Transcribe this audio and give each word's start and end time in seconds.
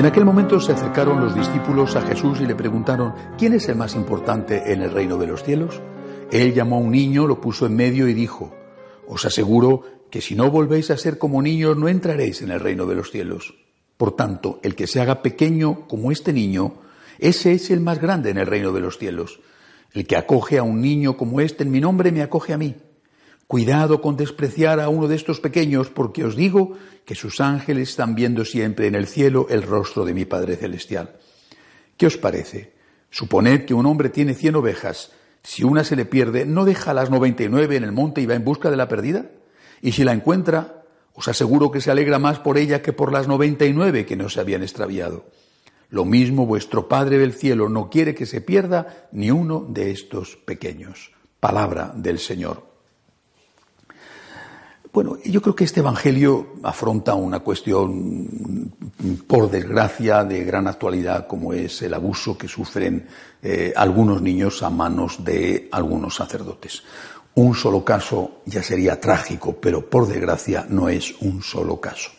En 0.00 0.06
aquel 0.06 0.24
momento 0.24 0.58
se 0.60 0.72
acercaron 0.72 1.20
los 1.20 1.34
discípulos 1.34 1.94
a 1.94 2.00
Jesús 2.00 2.40
y 2.40 2.46
le 2.46 2.54
preguntaron, 2.54 3.12
¿quién 3.36 3.52
es 3.52 3.68
el 3.68 3.76
más 3.76 3.94
importante 3.94 4.72
en 4.72 4.80
el 4.80 4.92
reino 4.92 5.18
de 5.18 5.26
los 5.26 5.44
cielos? 5.44 5.78
Él 6.32 6.54
llamó 6.54 6.76
a 6.76 6.78
un 6.78 6.90
niño, 6.90 7.26
lo 7.26 7.38
puso 7.38 7.66
en 7.66 7.76
medio 7.76 8.08
y 8.08 8.14
dijo, 8.14 8.50
os 9.06 9.26
aseguro 9.26 9.84
que 10.10 10.22
si 10.22 10.34
no 10.34 10.50
volvéis 10.50 10.90
a 10.90 10.96
ser 10.96 11.18
como 11.18 11.42
niños 11.42 11.76
no 11.76 11.86
entraréis 11.86 12.40
en 12.40 12.50
el 12.50 12.60
reino 12.60 12.86
de 12.86 12.94
los 12.94 13.10
cielos. 13.10 13.56
Por 13.98 14.16
tanto, 14.16 14.58
el 14.62 14.74
que 14.74 14.86
se 14.86 15.02
haga 15.02 15.20
pequeño 15.20 15.86
como 15.86 16.10
este 16.10 16.32
niño, 16.32 16.76
ese 17.18 17.52
es 17.52 17.70
el 17.70 17.80
más 17.80 18.00
grande 18.00 18.30
en 18.30 18.38
el 18.38 18.46
reino 18.46 18.72
de 18.72 18.80
los 18.80 18.96
cielos. 18.96 19.40
El 19.92 20.06
que 20.06 20.16
acoge 20.16 20.56
a 20.56 20.62
un 20.62 20.80
niño 20.80 21.18
como 21.18 21.42
este 21.42 21.64
en 21.64 21.70
mi 21.70 21.80
nombre 21.82 22.10
me 22.10 22.22
acoge 22.22 22.54
a 22.54 22.56
mí. 22.56 22.74
Cuidado 23.50 24.00
con 24.00 24.16
despreciar 24.16 24.78
a 24.78 24.88
uno 24.88 25.08
de 25.08 25.16
estos 25.16 25.40
pequeños, 25.40 25.90
porque 25.90 26.22
os 26.22 26.36
digo 26.36 26.74
que 27.04 27.16
sus 27.16 27.40
ángeles 27.40 27.88
están 27.88 28.14
viendo 28.14 28.44
siempre 28.44 28.86
en 28.86 28.94
el 28.94 29.08
cielo 29.08 29.48
el 29.50 29.64
rostro 29.64 30.04
de 30.04 30.14
mi 30.14 30.24
Padre 30.24 30.54
Celestial. 30.54 31.16
¿Qué 31.96 32.06
os 32.06 32.16
parece? 32.16 32.74
Suponed 33.10 33.64
que 33.64 33.74
un 33.74 33.86
hombre 33.86 34.08
tiene 34.08 34.34
cien 34.34 34.54
ovejas. 34.54 35.10
Si 35.42 35.64
una 35.64 35.82
se 35.82 35.96
le 35.96 36.04
pierde, 36.04 36.46
¿no 36.46 36.64
deja 36.64 36.94
las 36.94 37.10
noventa 37.10 37.42
y 37.42 37.48
nueve 37.48 37.74
en 37.74 37.82
el 37.82 37.90
monte 37.90 38.20
y 38.20 38.26
va 38.26 38.36
en 38.36 38.44
busca 38.44 38.70
de 38.70 38.76
la 38.76 38.86
perdida? 38.86 39.32
Y 39.82 39.90
si 39.90 40.04
la 40.04 40.12
encuentra, 40.12 40.84
os 41.14 41.26
aseguro 41.26 41.72
que 41.72 41.80
se 41.80 41.90
alegra 41.90 42.20
más 42.20 42.38
por 42.38 42.56
ella 42.56 42.82
que 42.82 42.92
por 42.92 43.12
las 43.12 43.26
noventa 43.26 43.66
y 43.66 43.72
nueve 43.72 44.06
que 44.06 44.14
no 44.14 44.28
se 44.28 44.38
habían 44.38 44.62
extraviado. 44.62 45.26
Lo 45.88 46.04
mismo 46.04 46.46
vuestro 46.46 46.88
Padre 46.88 47.18
del 47.18 47.32
cielo 47.32 47.68
no 47.68 47.90
quiere 47.90 48.14
que 48.14 48.26
se 48.26 48.42
pierda 48.42 49.08
ni 49.10 49.32
uno 49.32 49.66
de 49.68 49.90
estos 49.90 50.36
pequeños. 50.36 51.10
Palabra 51.40 51.92
del 51.96 52.20
Señor. 52.20 52.69
Bueno, 54.92 55.18
yo 55.24 55.40
creo 55.40 55.54
que 55.54 55.64
este 55.64 55.80
Evangelio 55.80 56.54
afronta 56.64 57.14
una 57.14 57.40
cuestión, 57.40 58.72
por 59.28 59.48
desgracia, 59.48 60.24
de 60.24 60.42
gran 60.44 60.66
actualidad, 60.66 61.28
como 61.28 61.52
es 61.52 61.82
el 61.82 61.94
abuso 61.94 62.36
que 62.36 62.48
sufren 62.48 63.06
eh, 63.40 63.72
algunos 63.76 64.20
niños 64.20 64.64
a 64.64 64.70
manos 64.70 65.24
de 65.24 65.68
algunos 65.70 66.16
sacerdotes. 66.16 66.82
Un 67.34 67.54
solo 67.54 67.84
caso 67.84 68.42
ya 68.46 68.64
sería 68.64 69.00
trágico, 69.00 69.56
pero 69.60 69.88
por 69.88 70.08
desgracia 70.08 70.66
no 70.68 70.88
es 70.88 71.14
un 71.20 71.40
solo 71.40 71.80
caso. 71.80 72.10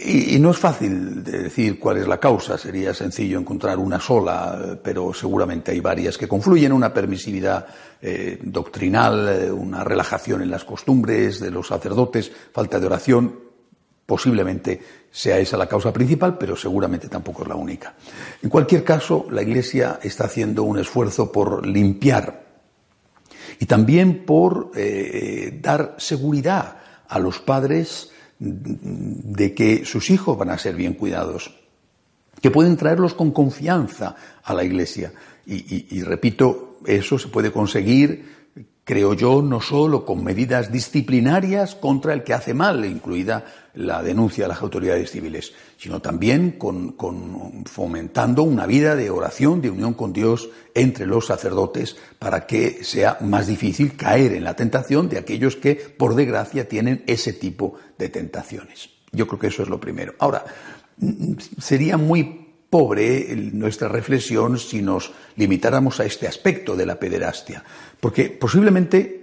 Y, 0.00 0.38
no 0.38 0.50
es 0.52 0.58
fácil 0.58 1.24
decir 1.24 1.78
cuál 1.78 1.96
es 1.96 2.06
la 2.06 2.20
causa, 2.20 2.56
sería 2.56 2.94
sencillo 2.94 3.38
encontrar 3.38 3.78
una 3.78 3.98
sola, 3.98 4.78
pero 4.82 5.12
seguramente 5.12 5.72
hay 5.72 5.80
varias 5.80 6.16
que 6.16 6.28
confluyen, 6.28 6.72
una 6.72 6.94
permisividad 6.94 7.66
eh, 8.00 8.38
doctrinal, 8.42 9.28
eh, 9.28 9.50
una 9.50 9.82
relajación 9.82 10.42
en 10.42 10.50
las 10.50 10.64
costumbres 10.64 11.40
de 11.40 11.50
los 11.50 11.66
sacerdotes, 11.66 12.30
falta 12.52 12.78
de 12.78 12.86
oración, 12.86 13.40
posiblemente 14.06 14.80
sea 15.10 15.38
esa 15.38 15.56
la 15.56 15.66
causa 15.66 15.92
principal, 15.92 16.38
pero 16.38 16.54
seguramente 16.54 17.08
tampoco 17.08 17.42
es 17.42 17.48
la 17.48 17.56
única. 17.56 17.94
En 18.42 18.50
cualquier 18.50 18.84
caso, 18.84 19.26
la 19.30 19.42
Iglesia 19.42 19.98
está 20.02 20.26
haciendo 20.26 20.62
un 20.62 20.78
esfuerzo 20.78 21.32
por 21.32 21.66
limpiar 21.66 22.46
y 23.58 23.66
también 23.66 24.24
por 24.24 24.70
eh, 24.76 25.58
dar 25.60 25.96
seguridad 25.98 26.76
a 27.08 27.18
los 27.18 27.40
padres 27.40 28.12
de 28.38 29.54
que 29.54 29.84
sus 29.84 30.10
hijos 30.10 30.38
van 30.38 30.50
a 30.50 30.58
ser 30.58 30.76
bien 30.76 30.94
cuidados, 30.94 31.54
que 32.40 32.50
pueden 32.50 32.76
traerlos 32.76 33.14
con 33.14 33.32
confianza 33.32 34.14
a 34.44 34.54
la 34.54 34.64
iglesia. 34.64 35.12
Y, 35.46 36.02
repito, 36.02 36.78
eso 36.86 37.18
se 37.18 37.28
puede 37.28 37.50
conseguir, 37.50 38.37
creo 38.88 39.12
yo, 39.12 39.42
no 39.42 39.60
solo 39.60 40.06
con 40.06 40.24
medidas 40.24 40.72
disciplinarias 40.72 41.74
contra 41.74 42.14
el 42.14 42.24
que 42.24 42.32
hace 42.32 42.54
mal, 42.54 42.86
incluida 42.86 43.44
la 43.74 44.02
denuncia 44.02 44.46
a 44.46 44.48
las 44.48 44.62
autoridades 44.62 45.10
civiles, 45.10 45.52
sino 45.76 46.00
también 46.00 46.52
con, 46.52 46.96
fomentando 47.66 48.44
una 48.44 48.64
vida 48.64 48.96
de 48.96 49.10
oración, 49.10 49.60
de 49.60 49.68
unión 49.68 49.92
con 49.92 50.14
Dios 50.14 50.48
entre 50.74 51.04
los 51.04 51.26
sacerdotes, 51.26 51.98
para 52.18 52.46
que 52.46 52.82
sea 52.82 53.18
más 53.20 53.46
difícil 53.48 53.94
caer 53.94 54.32
en 54.32 54.44
la 54.44 54.56
tentación 54.56 55.10
de 55.10 55.18
aquellos 55.18 55.56
que, 55.56 55.74
por 55.74 56.14
desgracia, 56.14 56.66
tienen 56.66 57.04
ese 57.06 57.34
tipo 57.34 57.74
de 57.98 58.08
tentaciones. 58.08 58.88
Yo 59.12 59.26
creo 59.26 59.38
que 59.38 59.48
eso 59.48 59.62
es 59.62 59.68
lo 59.68 59.78
primero. 59.78 60.14
Ahora, 60.18 60.46
sería 61.58 61.98
muy 61.98 62.47
pobre 62.70 63.34
nuestra 63.52 63.88
reflexión 63.88 64.58
si 64.58 64.82
nos 64.82 65.12
limitáramos 65.36 66.00
a 66.00 66.04
este 66.04 66.28
aspecto 66.28 66.76
de 66.76 66.86
la 66.86 66.98
pederastia, 66.98 67.64
porque 68.00 68.28
posiblemente 68.30 69.18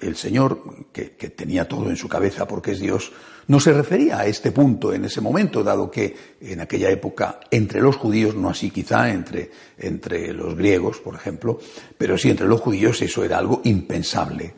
el 0.00 0.16
Señor, 0.16 0.62
que, 0.92 1.04
tenía 1.30 1.68
todo 1.68 1.90
en 1.90 1.96
su 1.96 2.08
cabeza 2.08 2.46
porque 2.46 2.72
es 2.72 2.80
Dios, 2.80 3.12
no 3.48 3.60
se 3.60 3.72
refería 3.72 4.20
a 4.20 4.26
este 4.26 4.52
punto 4.52 4.92
en 4.92 5.04
ese 5.04 5.20
momento, 5.20 5.64
dado 5.64 5.90
que 5.90 6.16
en 6.40 6.60
aquella 6.60 6.90
época 6.90 7.40
entre 7.50 7.80
los 7.80 7.96
judíos, 7.96 8.34
no 8.34 8.50
así 8.50 8.70
quizá 8.70 9.10
entre, 9.10 9.50
entre 9.78 10.32
los 10.32 10.56
griegos, 10.56 10.98
por 10.98 11.14
ejemplo, 11.14 11.58
pero 11.98 12.16
sí 12.16 12.30
entre 12.30 12.46
los 12.48 12.60
judíos 12.60 13.02
eso 13.02 13.24
era 13.24 13.38
algo 13.38 13.60
impensable. 13.64 14.54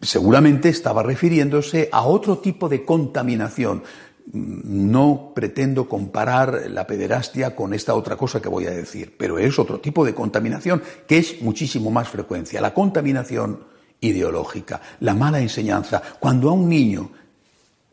Seguramente 0.00 0.68
estaba 0.68 1.02
refiriéndose 1.02 1.88
a 1.90 2.02
otro 2.02 2.38
tipo 2.38 2.68
de 2.68 2.84
contaminación. 2.84 3.82
No 4.32 5.32
pretendo 5.34 5.88
comparar 5.88 6.68
la 6.70 6.86
pederastia 6.86 7.54
con 7.54 7.72
esta 7.72 7.94
otra 7.94 8.16
cosa 8.16 8.42
que 8.42 8.48
voy 8.48 8.66
a 8.66 8.70
decir, 8.70 9.14
pero 9.16 9.38
es 9.38 9.58
otro 9.58 9.78
tipo 9.80 10.04
de 10.04 10.14
contaminación 10.14 10.82
que 11.06 11.18
es 11.18 11.40
muchísimo 11.42 11.90
más 11.90 12.08
frecuencia. 12.08 12.60
La 12.60 12.74
contaminación 12.74 13.60
ideológica, 14.00 14.80
la 15.00 15.14
mala 15.14 15.40
enseñanza. 15.40 16.02
Cuando 16.18 16.50
a 16.50 16.52
un 16.52 16.68
niño, 16.68 17.10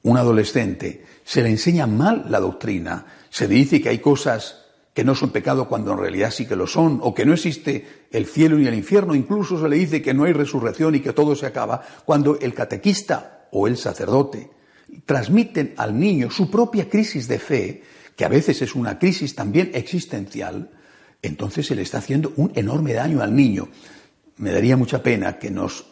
un 0.04 0.18
adolescente, 0.18 1.06
se 1.24 1.44
le 1.44 1.50
enseña 1.50 1.88
mal 1.88 2.26
la 2.30 2.40
doctrina, 2.40 3.06
se 3.30 3.48
dice 3.48 3.82
que 3.82 3.90
hay 3.90 4.00
cosas 4.00 4.64
que 4.94 5.04
no 5.04 5.16
son 5.16 5.32
pecado 5.32 5.68
cuando 5.68 5.92
en 5.92 5.98
realidad 5.98 6.32
sí 6.32 6.46
que 6.46 6.56
lo 6.56 6.68
son, 6.68 7.00
o 7.02 7.14
que 7.14 7.26
no 7.26 7.34
existe 7.34 8.06
el 8.12 8.26
cielo 8.28 8.58
ni 8.58 8.68
el 8.68 8.76
infierno, 8.76 9.16
incluso 9.16 9.60
se 9.60 9.68
le 9.68 9.78
dice 9.78 10.02
que 10.02 10.14
no 10.14 10.26
hay 10.26 10.34
resurrección 10.34 10.94
y 10.96 11.00
que 11.00 11.14
todo 11.14 11.36
se 11.36 11.48
acaba, 11.48 11.82
cuando 12.06 12.38
el 12.40 12.54
catequista 12.54 13.48
o 13.52 13.68
el 13.68 13.78
sacerdote 13.78 14.50
transmiten 15.06 15.74
al 15.78 15.98
niño 15.98 16.30
su 16.32 16.50
propia 16.50 16.90
crisis 16.90 17.28
de 17.28 17.40
fe, 17.40 17.84
que 18.16 18.26
a 18.26 18.30
veces 18.30 18.62
es 18.62 18.76
una 18.76 19.00
crisis 19.00 19.36
también 19.36 19.72
existencial, 19.74 20.70
entonces 21.22 21.66
se 21.66 21.76
le 21.76 21.82
está 21.82 22.00
haciendo 22.00 22.34
un 22.36 22.52
enorme 22.56 22.94
daño 22.94 23.22
al 23.22 23.36
niño. 23.36 23.70
Me 24.38 24.52
daría 24.52 24.78
mucha 24.78 25.02
pena 25.02 25.40
que 25.40 25.52
nos 25.52 25.86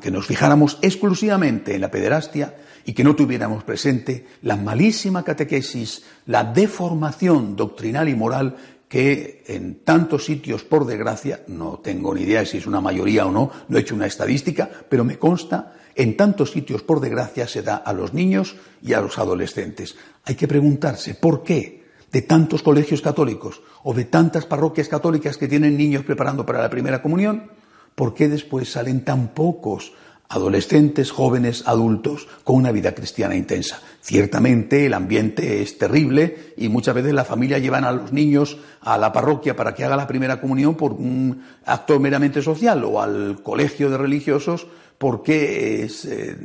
que 0.00 0.10
nos 0.10 0.26
fijáramos 0.26 0.78
exclusivamente 0.80 1.74
en 1.74 1.82
la 1.82 1.90
pederastia 1.90 2.54
y 2.84 2.94
que 2.94 3.04
no 3.04 3.14
tuviéramos 3.14 3.64
presente 3.64 4.26
la 4.42 4.56
malísima 4.56 5.22
catequesis, 5.22 6.02
la 6.26 6.44
deformación 6.44 7.56
doctrinal 7.56 8.08
y 8.08 8.14
moral 8.14 8.56
que 8.88 9.44
en 9.48 9.84
tantos 9.84 10.24
sitios, 10.24 10.62
por 10.62 10.86
desgracia, 10.86 11.42
no 11.48 11.80
tengo 11.80 12.14
ni 12.14 12.22
idea 12.22 12.40
de 12.40 12.46
si 12.46 12.58
es 12.58 12.66
una 12.66 12.80
mayoría 12.80 13.26
o 13.26 13.32
no, 13.32 13.50
no 13.68 13.76
he 13.76 13.80
hecho 13.80 13.94
una 13.94 14.06
estadística, 14.06 14.70
pero 14.88 15.04
me 15.04 15.18
consta, 15.18 15.74
en 15.94 16.16
tantos 16.16 16.52
sitios, 16.52 16.82
por 16.82 17.00
desgracia, 17.00 17.48
se 17.48 17.62
da 17.62 17.76
a 17.76 17.92
los 17.92 18.14
niños 18.14 18.56
y 18.82 18.92
a 18.92 19.00
los 19.00 19.18
adolescentes. 19.18 19.96
Hay 20.24 20.34
que 20.34 20.46
preguntarse 20.46 21.14
por 21.14 21.42
qué 21.42 21.86
de 22.12 22.22
tantos 22.22 22.62
colegios 22.62 23.02
católicos 23.02 23.62
o 23.82 23.92
de 23.92 24.04
tantas 24.04 24.46
parroquias 24.46 24.88
católicas 24.88 25.36
que 25.36 25.48
tienen 25.48 25.76
niños 25.76 26.04
preparando 26.04 26.46
para 26.46 26.60
la 26.60 26.70
primera 26.70 27.02
comunión, 27.02 27.50
¿por 27.94 28.14
qué 28.14 28.28
después 28.28 28.70
salen 28.70 29.04
tan 29.04 29.34
pocos 29.34 29.94
adolescentes, 30.28 31.10
jóvenes, 31.10 31.64
adultos 31.66 32.28
con 32.44 32.56
una 32.56 32.72
vida 32.72 32.94
cristiana 32.94 33.36
intensa? 33.36 33.80
Ciertamente 34.00 34.86
el 34.86 34.94
ambiente 34.94 35.62
es 35.62 35.78
terrible 35.78 36.52
y 36.56 36.68
muchas 36.68 36.94
veces 36.94 37.12
la 37.12 37.24
familia 37.24 37.58
llevan 37.58 37.84
a 37.84 37.92
los 37.92 38.12
niños 38.12 38.58
a 38.80 38.98
la 38.98 39.12
parroquia 39.12 39.56
para 39.56 39.74
que 39.74 39.84
haga 39.84 39.96
la 39.96 40.06
primera 40.06 40.40
comunión 40.40 40.76
por 40.76 40.92
un 40.92 41.44
acto 41.64 41.98
meramente 41.98 42.40
social 42.42 42.84
o 42.84 43.00
al 43.00 43.42
colegio 43.42 43.90
de 43.90 43.98
religiosos 43.98 44.66
porque 44.98 45.84
es, 45.84 46.04
eh, 46.04 46.36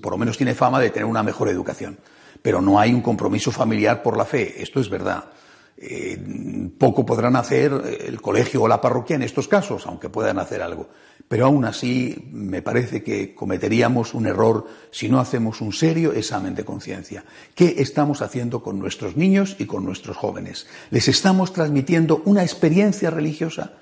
por 0.00 0.12
lo 0.12 0.18
menos 0.18 0.36
tiene 0.36 0.54
fama 0.54 0.80
de 0.80 0.90
tener 0.90 1.06
una 1.06 1.22
mejor 1.22 1.48
educación. 1.48 1.98
Pero 2.42 2.60
no 2.60 2.78
hay 2.78 2.92
un 2.92 3.00
compromiso 3.00 3.50
familiar 3.50 4.02
por 4.02 4.16
la 4.16 4.24
fe, 4.24 4.62
esto 4.62 4.80
es 4.80 4.88
verdad. 4.88 5.24
Eh, 5.76 6.18
poco 6.76 7.06
podrán 7.06 7.36
hacer 7.36 7.72
el 8.00 8.20
colegio 8.20 8.62
o 8.62 8.68
la 8.68 8.80
parroquia 8.80 9.16
en 9.16 9.22
estos 9.22 9.48
casos, 9.48 9.86
aunque 9.86 10.08
puedan 10.08 10.38
hacer 10.38 10.62
algo. 10.62 10.88
Pero 11.28 11.44
aún 11.44 11.66
así 11.66 12.26
me 12.32 12.62
parece 12.62 13.02
que 13.02 13.34
cometeríamos 13.34 14.14
un 14.14 14.26
error 14.26 14.66
si 14.90 15.10
no 15.10 15.20
hacemos 15.20 15.60
un 15.60 15.74
serio 15.74 16.14
examen 16.14 16.54
de 16.54 16.64
conciencia. 16.64 17.24
¿Qué 17.54 17.76
estamos 17.78 18.22
haciendo 18.22 18.62
con 18.62 18.78
nuestros 18.78 19.16
niños 19.16 19.54
y 19.58 19.66
con 19.66 19.84
nuestros 19.84 20.16
jóvenes? 20.16 20.66
¿Les 20.90 21.06
estamos 21.06 21.52
transmitiendo 21.52 22.22
una 22.24 22.42
experiencia 22.42 23.10
religiosa? 23.10 23.72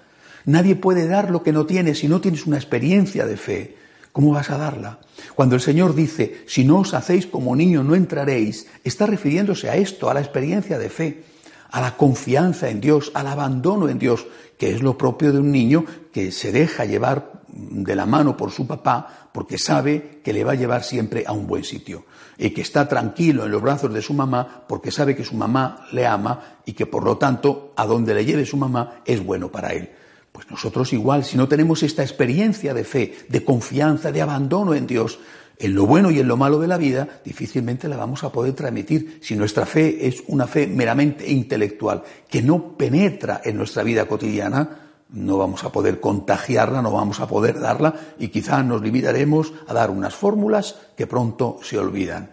Nadie 0.45 0.75
puede 0.75 1.07
dar 1.07 1.31
lo 1.31 1.45
que 1.45 1.53
no 1.53 1.67
tiene 1.67 1.95
si 1.95 2.09
no 2.09 2.21
tienes 2.21 2.47
una 2.47 2.57
experiencia 2.57 3.27
de 3.27 3.37
fe. 3.37 3.77
¿Cómo 4.11 4.33
vas 4.33 4.51
a 4.51 4.59
darla? 4.59 4.99
Cuando 5.37 5.55
el 5.55 5.61
Señor 5.61 5.95
dice, 5.95 6.43
si 6.47 6.65
no 6.65 6.81
os 6.81 6.95
hacéis 6.95 7.27
como 7.27 7.55
niños 7.55 7.85
no 7.85 7.95
entraréis, 7.95 8.67
está 8.83 9.07
refiriéndose 9.07 9.71
a 9.71 9.77
esto, 9.77 10.11
a 10.11 10.15
la 10.15 10.21
experiencia 10.21 10.79
de 10.79 10.91
fe 10.91 11.25
a 11.71 11.81
la 11.81 11.97
confianza 11.97 12.71
en 12.71 12.81
Dios, 12.81 13.11
al 13.15 13.27
abandono 13.27 13.89
en 13.89 13.99
Dios, 13.99 14.27
que 14.57 14.73
es 14.73 14.83
lo 14.83 14.97
propio 14.97 15.33
de 15.33 15.41
un 15.41 15.53
niño 15.53 15.85
que 16.13 16.33
se 16.33 16.53
deja 16.53 16.85
llevar 16.85 17.36
de 17.57 17.97
la 17.97 18.07
mano 18.07 18.37
por 18.37 18.51
su 18.51 18.67
papá 18.67 19.29
porque 19.33 19.59
sabe 19.59 20.21
que 20.23 20.33
le 20.33 20.45
va 20.45 20.53
a 20.53 20.57
llevar 20.57 20.85
siempre 20.85 21.25
a 21.27 21.33
un 21.33 21.47
buen 21.47 21.65
sitio 21.65 22.05
y 22.39 22.51
que 22.51 22.61
está 22.61 22.87
tranquilo 22.87 23.45
en 23.45 23.51
los 23.51 23.63
brazos 23.63 23.93
de 23.93 24.03
su 24.03 24.13
mamá 24.13 24.65
porque 24.69 24.91
sabe 24.91 25.17
que 25.17 25.25
su 25.25 25.35
mamá 25.35 25.87
le 25.93 26.07
ama 26.07 26.59
y 26.65 26.73
que 26.73 26.87
por 26.87 27.05
lo 27.05 27.17
tanto 27.17 27.73
a 27.77 27.87
donde 27.87 28.15
le 28.15 28.25
lleve 28.25 28.45
su 28.45 28.57
mamá 28.57 29.01
es 29.05 29.25
bueno 29.25 29.51
para 29.51 29.73
él. 29.73 29.91
Pues 30.33 30.51
nosotros 30.51 30.93
igual, 30.93 31.25
si 31.25 31.39
no 31.39 31.49
tenemos 31.49 31.83
esta 31.83 32.03
experiencia 32.03 32.75
de 32.75 32.85
fe, 32.85 33.17
de 33.29 33.43
confianza, 33.43 34.13
de 34.13 34.21
abandono 34.21 34.75
en 34.75 34.87
Dios, 34.87 35.19
en 35.59 35.75
lo 35.75 35.87
bueno 35.87 36.11
y 36.11 36.21
en 36.21 36.29
lo 36.29 36.37
malo 36.37 36.59
de 36.59 36.67
la 36.67 36.77
vida, 36.77 37.21
difícilmente 37.25 37.89
la 37.89 37.97
vamos 37.97 38.23
a 38.23 38.31
poder 38.31 38.53
transmitir 38.53 39.19
si 39.23 39.35
nuestra 39.35 39.65
fe 39.65 40.07
es 40.07 40.23
una 40.27 40.47
fe 40.47 40.67
meramente 40.67 41.31
intelectual, 41.31 42.03
que 42.29 42.43
no 42.43 42.77
penetra 42.77 43.41
en 43.43 43.57
nuestra 43.57 43.83
vida 43.83 44.07
cotidiana, 44.07 44.86
no 45.11 45.39
vamos 45.39 45.65
a 45.65 45.73
poder 45.73 46.01
contagiarla, 46.01 46.83
no 46.83 46.91
vamos 46.91 47.21
a 47.21 47.29
poder 47.29 47.61
darla 47.61 47.95
y 48.19 48.29
quizá 48.29 48.63
nos 48.63 48.83
limitaremos 48.83 49.53
a 49.67 49.75
dar 49.75 49.91
unas 49.91 50.15
fórmulas 50.15 50.77
que 50.97 51.07
pronto 51.07 51.59
se 51.63 51.79
olvidan. 51.79 52.31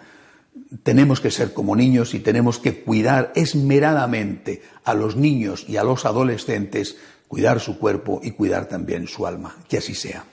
Tenemos 0.82 1.20
que 1.20 1.32
ser 1.32 1.54
como 1.54 1.76
niños 1.76 2.14
y 2.14 2.20
tenemos 2.20 2.60
que 2.60 2.84
cuidar 2.84 3.32
esmeradamente 3.36 4.62
a 4.84 4.94
los 4.94 5.16
niños 5.16 5.66
y 5.68 5.78
a 5.78 5.84
los 5.84 6.06
adolescentes, 6.06 6.98
cuidar 7.28 7.60
su 7.60 7.78
cuerpo 7.78 8.20
y 8.24 8.32
cuidar 8.32 8.66
también 8.68 9.08
su 9.08 9.26
alma. 9.28 9.56
Que 9.68 9.78
así 9.78 9.94
sea. 9.94 10.26